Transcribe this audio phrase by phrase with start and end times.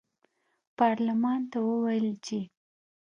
[0.77, 2.39] پارلمان ته وویل چې